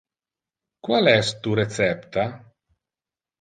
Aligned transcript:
Qual 0.87 1.09
es 1.11 1.29
tu 1.43 1.53
recepta? 1.59 2.25